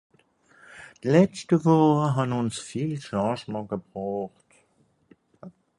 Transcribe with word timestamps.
D’letschte 1.01 1.55
Wùche 1.63 2.09
hàn 2.15 2.35
ùns 2.39 2.57
viel 2.67 2.93
Changement 3.07 3.69
gebroocht. 3.71 4.49